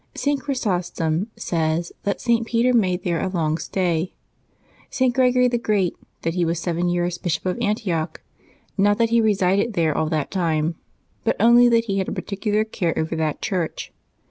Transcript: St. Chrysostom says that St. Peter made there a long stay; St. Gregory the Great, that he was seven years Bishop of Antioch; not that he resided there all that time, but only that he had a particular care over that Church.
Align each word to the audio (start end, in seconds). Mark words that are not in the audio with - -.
St. 0.15 0.41
Chrysostom 0.41 1.27
says 1.37 1.91
that 2.05 2.19
St. 2.19 2.47
Peter 2.47 2.73
made 2.73 3.03
there 3.03 3.21
a 3.21 3.27
long 3.27 3.59
stay; 3.59 4.15
St. 4.89 5.13
Gregory 5.13 5.47
the 5.47 5.59
Great, 5.59 5.93
that 6.23 6.33
he 6.33 6.43
was 6.43 6.59
seven 6.59 6.89
years 6.89 7.19
Bishop 7.19 7.45
of 7.45 7.59
Antioch; 7.61 8.19
not 8.79 8.97
that 8.97 9.11
he 9.11 9.21
resided 9.21 9.73
there 9.73 9.95
all 9.95 10.09
that 10.09 10.31
time, 10.31 10.73
but 11.23 11.35
only 11.39 11.69
that 11.69 11.85
he 11.85 11.99
had 11.99 12.07
a 12.07 12.11
particular 12.13 12.63
care 12.63 12.97
over 12.97 13.15
that 13.15 13.43
Church. 13.43 13.93